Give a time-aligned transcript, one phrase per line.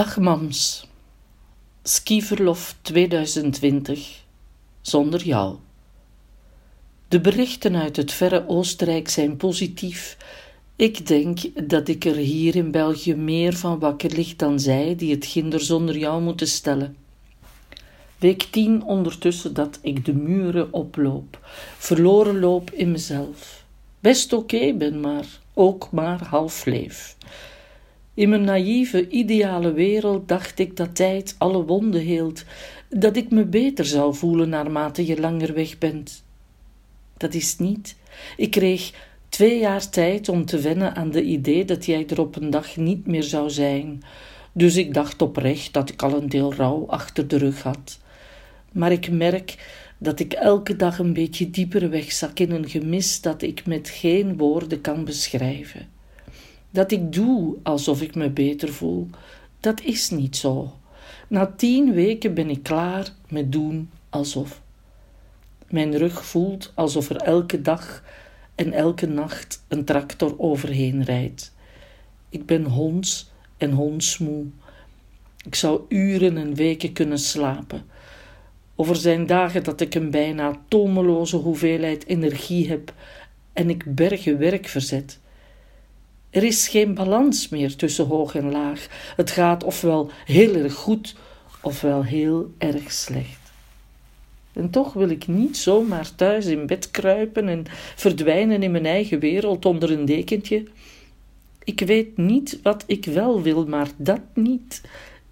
[0.00, 0.88] Dag mams.
[1.82, 4.24] Skiverlof 2020
[4.80, 5.56] zonder jou.
[7.08, 10.16] De berichten uit het verre Oostenrijk zijn positief.
[10.76, 15.14] Ik denk dat ik er hier in België meer van wakker lig dan zij die
[15.14, 16.96] het kinder zonder jou moeten stellen.
[18.18, 21.38] Week 10 ondertussen dat ik de muren oploop,
[21.78, 23.64] verloren loop in mezelf.
[24.00, 27.16] Best oké ben, maar ook maar half leef.
[28.14, 32.44] In mijn naïeve, ideale wereld dacht ik dat tijd alle wonden heelt,
[32.88, 36.24] dat ik me beter zou voelen naarmate je langer weg bent.
[37.16, 37.96] Dat is niet.
[38.36, 38.92] Ik kreeg
[39.28, 42.76] twee jaar tijd om te wennen aan de idee dat jij er op een dag
[42.76, 44.02] niet meer zou zijn,
[44.52, 48.00] dus ik dacht oprecht dat ik al een deel rouw achter de rug had.
[48.72, 49.56] Maar ik merk
[49.98, 54.36] dat ik elke dag een beetje dieper wegzak in een gemis dat ik met geen
[54.36, 55.99] woorden kan beschrijven.
[56.70, 59.08] Dat ik doe alsof ik me beter voel,
[59.60, 60.72] dat is niet zo.
[61.28, 64.60] Na tien weken ben ik klaar met doen alsof.
[65.68, 68.02] Mijn rug voelt alsof er elke dag
[68.54, 71.52] en elke nacht een tractor overheen rijdt.
[72.28, 74.44] Ik ben honds en hondsmoe.
[75.44, 77.82] Ik zou uren en weken kunnen slapen.
[78.74, 82.94] Over zijn dagen dat ik een bijna tomeloze hoeveelheid energie heb
[83.52, 85.18] en ik bergen werk verzet.
[86.30, 88.86] Er is geen balans meer tussen hoog en laag.
[89.16, 91.14] Het gaat ofwel heel erg goed,
[91.60, 93.38] ofwel heel erg slecht.
[94.52, 97.64] En toch wil ik niet zomaar thuis in bed kruipen en
[97.96, 100.64] verdwijnen in mijn eigen wereld onder een dekentje.
[101.64, 104.82] Ik weet niet wat ik wel wil, maar dat niet.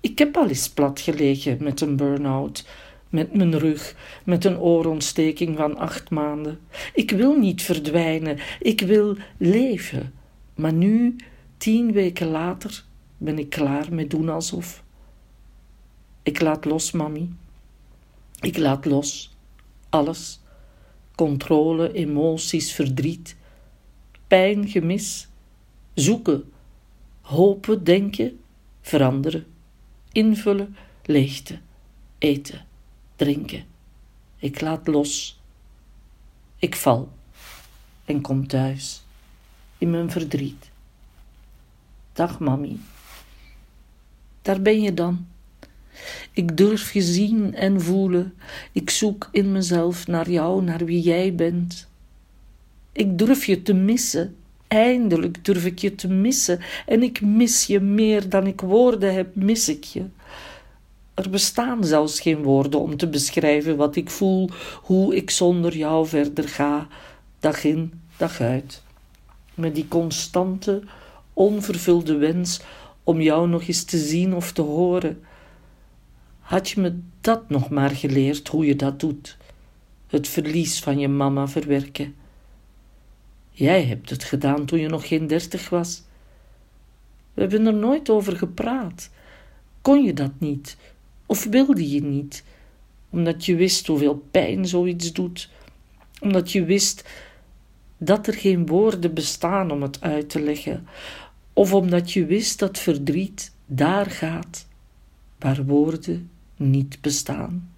[0.00, 2.64] Ik heb al eens plat gelegen met een burn-out,
[3.08, 6.58] met mijn rug, met een oorontsteking van acht maanden.
[6.94, 10.12] Ik wil niet verdwijnen, ik wil leven.
[10.54, 11.16] Maar nu,
[11.56, 12.84] tien weken later,
[13.16, 14.82] ben ik klaar met doen alsof.
[16.22, 17.34] Ik laat los, mami.
[18.40, 19.36] Ik laat los.
[19.88, 20.40] Alles.
[21.14, 23.36] Controle, emoties, verdriet,
[24.26, 25.28] pijn, gemis.
[25.94, 26.52] Zoeken,
[27.20, 28.40] hopen, denken,
[28.80, 29.46] veranderen,
[30.12, 31.58] invullen, leegte,
[32.18, 32.66] eten,
[33.16, 33.64] drinken.
[34.36, 35.40] Ik laat los.
[36.58, 37.12] Ik val
[38.04, 39.02] en kom thuis
[39.82, 40.70] in mijn verdriet.
[42.12, 42.80] Dag, mami.
[44.42, 45.26] Daar ben je dan.
[46.32, 48.34] Ik durf je zien en voelen.
[48.72, 51.88] Ik zoek in mezelf naar jou, naar wie jij bent.
[52.92, 54.36] Ik durf je te missen.
[54.68, 56.60] Eindelijk durf ik je te missen.
[56.86, 60.04] En ik mis je meer dan ik woorden heb, mis ik je.
[61.14, 64.50] Er bestaan zelfs geen woorden om te beschrijven wat ik voel,
[64.82, 66.88] hoe ik zonder jou verder ga,
[67.40, 68.82] dag in, dag uit
[69.54, 70.82] met die constante,
[71.32, 72.60] onvervulde wens
[73.04, 75.20] om jou nog eens te zien of te horen.
[76.40, 79.36] Had je me dat nog maar geleerd, hoe je dat doet?
[80.06, 82.14] Het verlies van je mama verwerken.
[83.50, 86.02] Jij hebt het gedaan toen je nog geen dertig was.
[87.34, 89.10] We hebben er nooit over gepraat.
[89.80, 90.76] Kon je dat niet?
[91.26, 92.44] Of wilde je niet?
[93.10, 95.50] Omdat je wist hoeveel pijn zoiets doet.
[96.20, 97.08] Omdat je wist
[98.04, 100.86] dat er geen woorden bestaan om het uit te leggen,
[101.52, 104.66] of omdat je wist dat verdriet daar gaat
[105.38, 107.70] waar woorden niet bestaan.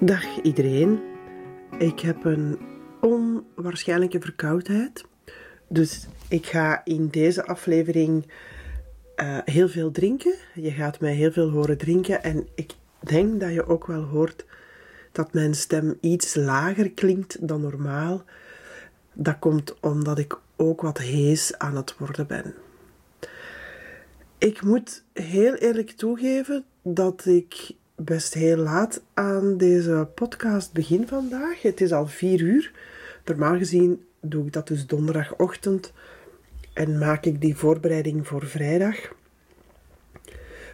[0.00, 1.09] Dag iedereen.
[1.80, 2.58] Ik heb een
[3.00, 5.04] onwaarschijnlijke verkoudheid.
[5.68, 8.26] Dus ik ga in deze aflevering
[9.16, 10.34] uh, heel veel drinken.
[10.54, 12.22] Je gaat mij heel veel horen drinken.
[12.22, 14.46] En ik denk dat je ook wel hoort
[15.12, 18.24] dat mijn stem iets lager klinkt dan normaal.
[19.12, 22.54] Dat komt omdat ik ook wat hees aan het worden ben.
[24.38, 31.62] Ik moet heel eerlijk toegeven dat ik best heel laat aan deze podcast begin vandaag.
[31.62, 32.72] Het is al vier uur.
[33.24, 35.92] Normaal gezien doe ik dat dus donderdagochtend
[36.72, 38.96] en maak ik die voorbereiding voor vrijdag.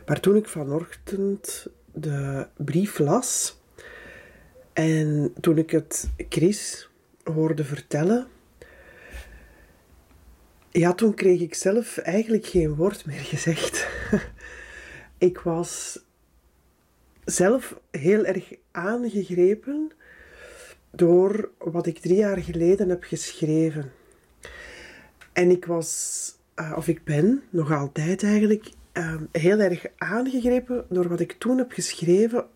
[0.07, 3.61] Maar toen ik vanochtend de brief las
[4.73, 6.91] en toen ik het Chris
[7.25, 8.27] hoorde vertellen,
[10.71, 13.89] ja, toen kreeg ik zelf eigenlijk geen woord meer gezegd.
[15.19, 16.05] ik was
[17.27, 19.91] zelf heel erg aangegrepen
[20.91, 23.93] door wat ik drie jaar geleden heb geschreven.
[25.33, 31.09] En ik was uh, of ik ben nog altijd eigenlijk uh, heel erg aangegrepen door
[31.09, 32.47] wat ik toen heb geschreven.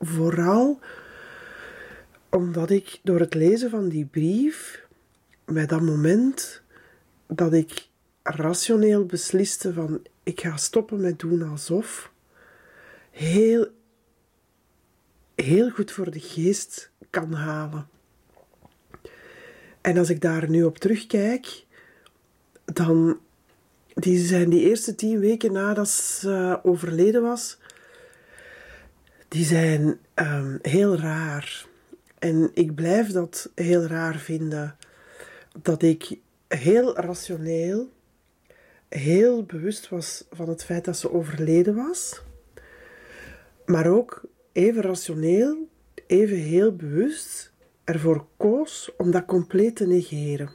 [0.00, 0.80] Vooral
[2.30, 4.86] omdat ik door het lezen van die brief,
[5.44, 6.62] bij dat moment
[7.26, 7.88] dat ik
[8.22, 12.12] rationeel besliste van ik ga stoppen met doen alsof,
[13.10, 13.68] heel,
[15.36, 17.88] heel goed voor de geest kan halen.
[19.80, 21.64] En als ik daar nu op terugkijk,
[22.64, 23.18] dan
[23.94, 27.58] die zijn die eerste tien weken nadat ze overleden was,
[29.28, 31.66] die zijn um, heel raar.
[32.18, 34.76] En ik blijf dat heel raar vinden.
[35.62, 36.18] Dat ik
[36.48, 37.92] heel rationeel,
[38.88, 42.22] heel bewust was van het feit dat ze overleden was.
[43.66, 44.22] Maar ook
[44.56, 45.68] even rationeel,
[46.06, 47.52] even heel bewust
[47.84, 50.50] ervoor koos om dat compleet te negeren.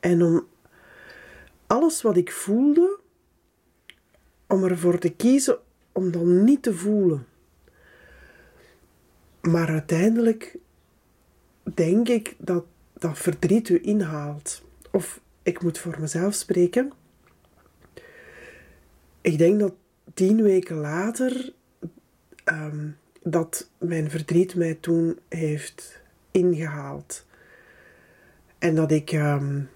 [0.00, 0.46] En om
[1.66, 2.98] alles wat ik voelde,
[4.46, 5.58] om ervoor te kiezen
[5.92, 7.26] om dan niet te voelen.
[9.40, 10.58] Maar uiteindelijk
[11.74, 14.62] denk ik dat dat verdriet u inhaalt.
[14.90, 16.92] Of ik moet voor mezelf spreken.
[19.20, 19.74] Ik denk dat
[20.14, 21.52] tien weken later
[22.52, 22.88] ehm,
[23.22, 26.00] dat mijn verdriet mij toen heeft
[26.30, 27.26] ingehaald.
[28.58, 29.68] En dat ik um,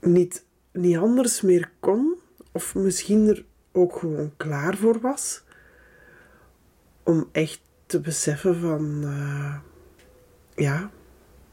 [0.00, 2.14] niet, niet anders meer kon,
[2.52, 5.42] of misschien er ook gewoon klaar voor was,
[7.02, 9.56] om echt te beseffen van, uh,
[10.54, 10.90] ja,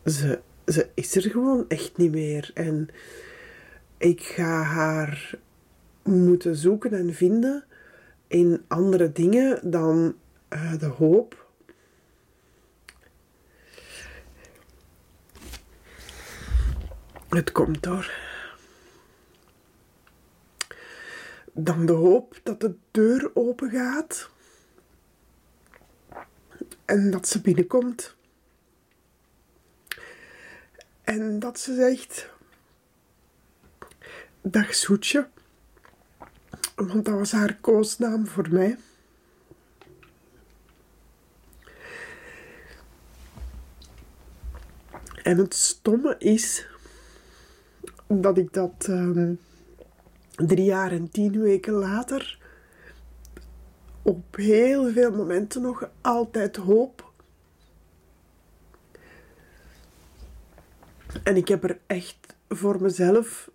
[0.05, 2.51] ze, ze is er gewoon echt niet meer.
[2.53, 2.89] En
[3.97, 5.39] ik ga haar
[6.03, 7.65] moeten zoeken en vinden
[8.27, 10.15] in andere dingen dan
[10.53, 11.41] uh, de hoop
[17.31, 18.11] Het komt door.
[21.53, 24.29] Dan de hoop dat de deur open gaat
[26.85, 28.15] en dat ze binnenkomt.
[31.01, 32.29] En dat ze zegt:
[34.41, 35.27] Dag Soetje,
[36.75, 38.77] want dat was haar koosnaam voor mij.
[45.23, 46.67] En het stomme is
[48.07, 49.39] dat ik dat um,
[50.35, 52.39] drie jaar en tien weken later
[54.01, 57.11] op heel veel momenten nog altijd hoop.
[61.23, 63.49] En ik heb er echt voor mezelf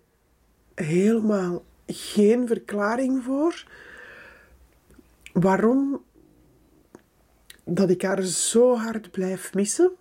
[0.75, 3.65] helemaal geen verklaring voor
[5.33, 6.03] waarom
[7.63, 9.91] dat ik haar zo hard blijf missen.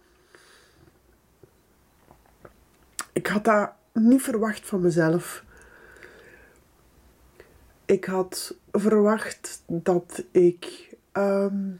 [3.26, 5.44] Ik had dat niet verwacht van mezelf.
[7.84, 11.70] Ik had verwacht dat ik ehm,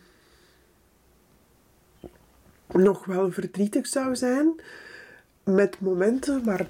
[2.72, 4.60] nog wel verdrietig zou zijn
[5.44, 6.66] met momenten, maar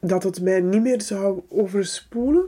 [0.00, 2.46] dat het mij niet meer zou overspoelen.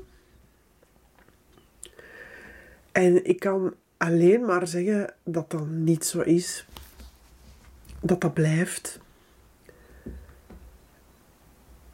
[2.92, 6.66] En ik kan alleen maar zeggen dat dat niet zo is.
[8.00, 9.00] Dat dat blijft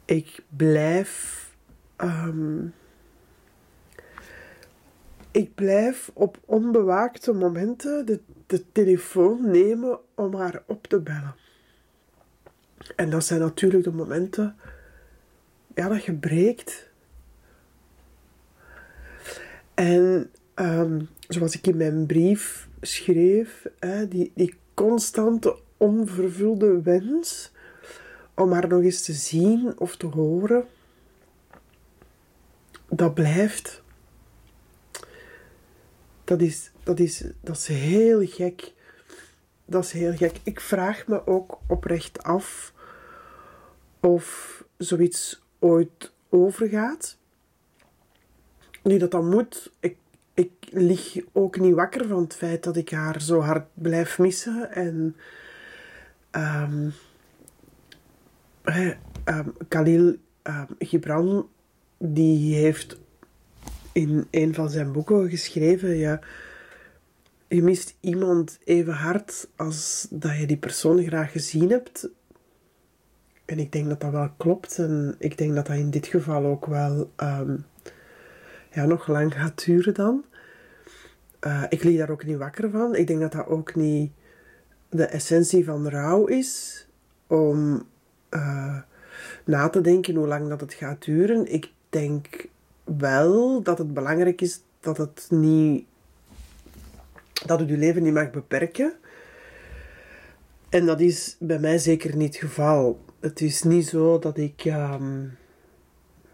[0.05, 1.43] ik blijf.
[1.97, 2.73] Um,
[5.31, 11.35] ik blijf op onbewaakte momenten de, de telefoon nemen om haar op te bellen.
[12.95, 14.55] En dat zijn natuurlijk de momenten
[15.75, 16.89] ja, dat je breekt.
[19.73, 27.51] En um, zoals ik in mijn brief schreef, hè, die, die constante onvervulde wens
[28.35, 30.67] om haar nog eens te zien of te horen,
[32.89, 33.83] dat blijft.
[36.23, 38.73] Dat is, dat is, dat is heel gek.
[39.65, 40.39] Dat is heel gek.
[40.43, 42.73] Ik vraag me ook oprecht af
[43.99, 47.17] of zoiets ooit overgaat.
[48.83, 49.97] Nu dat dan moet, ik,
[50.33, 54.71] ik lig ook niet wakker van het feit dat ik haar zo hard blijf missen.
[54.71, 55.15] En
[56.31, 56.93] um,
[59.25, 61.49] um, Khalil um, Gibran,
[61.97, 62.99] die heeft
[63.91, 66.19] in een van zijn boeken geschreven, ja,
[67.47, 72.09] je mist iemand even hard als dat je die persoon graag gezien hebt.
[73.45, 74.77] En ik denk dat dat wel klopt.
[74.77, 77.65] En ik denk dat dat in dit geval ook wel um,
[78.71, 80.25] ja, nog lang gaat duren dan.
[81.47, 82.95] Uh, ik lig daar ook niet wakker van.
[82.95, 84.11] Ik denk dat dat ook niet
[84.89, 86.87] de essentie van rouw is.
[87.27, 87.87] Om
[88.35, 88.77] uh,
[89.45, 91.53] na te denken hoe lang dat het gaat duren.
[91.53, 92.47] Ik denk
[92.83, 95.85] wel dat het belangrijk is dat het niet
[97.45, 98.93] dat het je leven niet mag beperken.
[100.69, 102.99] En dat is bij mij zeker niet het geval.
[103.19, 105.23] Het is niet zo dat ik ehm,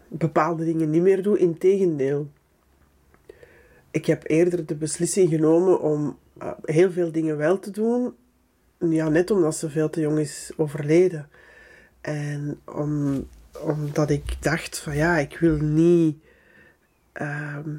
[0.08, 1.38] bepaalde dingen niet meer doe.
[1.38, 2.30] Integendeel.
[3.90, 8.14] Ik heb eerder de beslissing genomen om eh, heel veel dingen wel te doen.
[8.78, 11.28] Ja, net omdat ze veel te jong is overleden.
[12.02, 13.26] En om,
[13.60, 16.16] omdat ik dacht van ja, ik wil niet
[17.12, 17.70] ehm,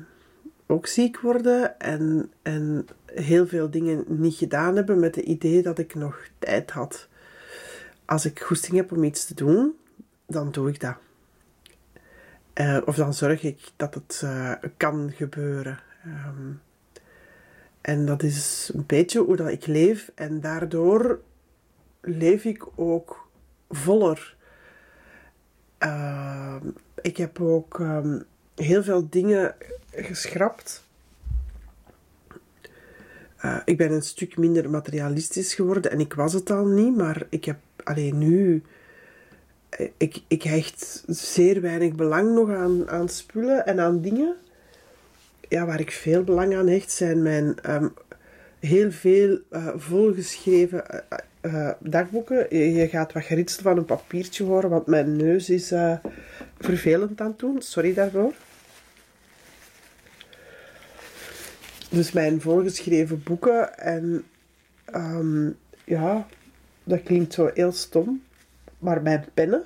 [0.65, 5.80] ook ziek worden en, en heel veel dingen niet gedaan hebben met het idee dat
[5.80, 7.08] ik nog tijd had.
[8.06, 9.74] Als ik goesting heb om iets te doen,
[10.27, 10.96] dan doe ik dat.
[12.53, 15.80] Uh, of dan zorg ik dat het uh, kan gebeuren.
[16.06, 16.62] Um,
[17.82, 20.12] en dat is een beetje hoe dat ik leef.
[20.15, 21.22] En daardoor
[22.01, 23.23] leef ik ook
[23.75, 24.36] voller.
[25.80, 26.56] Uh,
[27.01, 28.24] ik heb ook um,
[28.56, 29.56] heel veel dingen
[29.92, 30.84] geschrapt.
[33.46, 37.25] Uh, ik ben een stuk minder materialistisch geworden en ik was het al niet, maar
[37.30, 38.63] ik heb alleen nu.
[39.70, 44.36] Eh, ik, ik hecht zeer weinig belang nog aan, aan spullen en aan dingen.
[45.50, 47.94] Ja, waar ik veel belang aan hecht zijn mijn um,
[48.60, 50.84] heel veel uh, volgeschreven
[51.46, 52.46] uh, dagboeken.
[52.50, 55.74] Je, je, gaat wat geritseld van een papiertje horen, want mijn neus is
[56.60, 57.62] vervelend aan het doen.
[57.62, 58.34] Sorry daarvoor.
[61.94, 63.78] dus mijn voorgeschreven boeken.
[63.78, 64.24] En
[64.96, 66.28] um, ja,
[66.84, 68.24] dat klinkt zo heel stom.
[68.80, 69.64] Maar mijn pennen,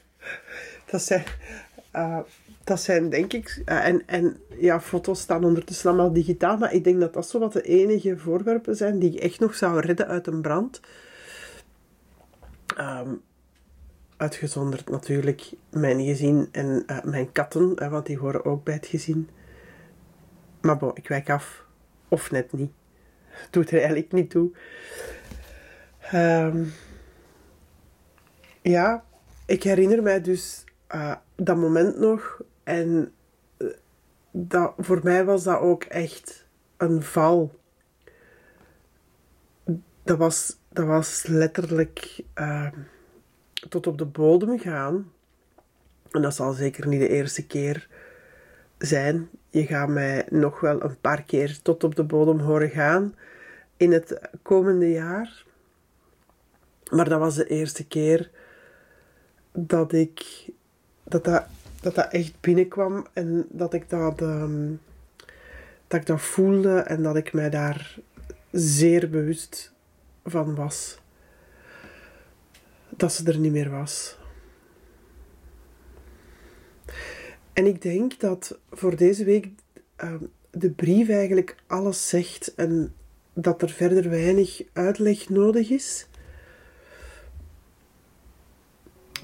[0.90, 1.24] dat zijn,
[1.96, 2.18] uh,
[2.70, 6.84] dat zijn denk ik, uh, en, en ja, foto's staan ondertussen allemaal digitaal, maar ik
[6.84, 10.06] denk dat dat zo wat de enige voorwerpen zijn die ik echt nog zou redden
[10.06, 10.80] uit een brand.
[12.78, 13.20] Um,
[14.16, 19.28] uitgezonderd natuurlijk mijn gezin en uh, mijn katten, want die horen ook bij het gezin.
[20.60, 21.64] Maar bon, ik wijk af.
[22.08, 22.72] Of net niet.
[23.50, 24.50] Doet er eigenlijk niet toe.
[26.14, 26.72] Um,
[28.62, 29.04] ja,
[29.46, 32.40] ik herinner mij dus uh, dat moment nog.
[32.62, 33.12] En
[33.58, 33.68] uh,
[34.30, 37.58] dat, voor mij was dat ook echt een val.
[40.02, 42.70] Dat was, dat was letterlijk uh,
[43.68, 45.12] tot op de bodem gaan.
[46.10, 47.88] En dat zal zeker niet de eerste keer
[48.78, 49.28] zijn.
[49.50, 53.14] Je gaat mij nog wel een paar keer tot op de bodem horen gaan
[53.76, 55.44] in het komende jaar.
[56.90, 58.30] Maar dat was de eerste keer
[59.52, 60.50] dat ik
[61.02, 61.44] dat dat,
[61.80, 64.80] dat, dat echt binnenkwam en dat ik dat, um,
[65.86, 67.98] dat ik dat voelde en dat ik mij daar
[68.50, 69.72] zeer bewust
[70.24, 70.98] van was.
[72.88, 74.18] Dat ze er niet meer was.
[77.52, 79.48] En ik denk dat voor deze week
[80.04, 80.14] uh,
[80.50, 82.94] de brief eigenlijk alles zegt en
[83.32, 86.06] dat er verder weinig uitleg nodig is.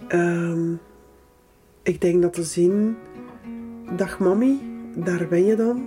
[0.09, 0.81] Um,
[1.87, 2.97] ik denk dat de zin,
[3.97, 4.61] dag mami,
[4.95, 5.85] daar ben je dan.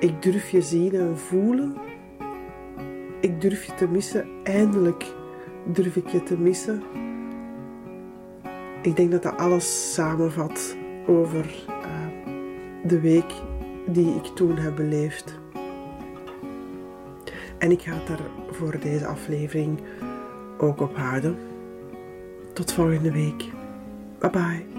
[0.00, 1.74] Ik durf je zien en voelen.
[3.20, 5.04] Ik durf je te missen, eindelijk
[5.64, 6.82] durf ik je te missen.
[8.82, 12.34] Ik denk dat dat alles samenvat over uh,
[12.84, 13.32] de week
[13.86, 15.38] die ik toen heb beleefd.
[17.58, 18.20] En ik ga het daar
[18.50, 19.80] voor deze aflevering
[20.58, 21.36] ook op houden.
[22.52, 23.44] Tot volgende week.
[24.22, 24.75] Bye bye.